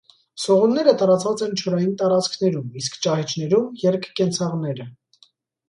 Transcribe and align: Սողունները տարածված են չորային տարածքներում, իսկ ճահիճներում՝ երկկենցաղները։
Սողունները 0.43 0.93
տարածված 1.01 1.43
են 1.47 1.53
չորային 1.63 1.91
տարածքներում, 1.99 2.73
իսկ 2.83 2.99
ճահիճներում՝ 3.05 3.71
երկկենցաղները։ 3.87 4.93